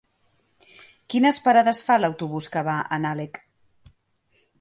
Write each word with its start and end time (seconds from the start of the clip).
Quines 1.13 1.37
parades 1.47 1.81
fa 1.89 1.97
l'autobús 1.99 2.47
que 2.55 2.63
va 2.69 2.79
a 2.97 2.99
Nalec? 3.05 3.39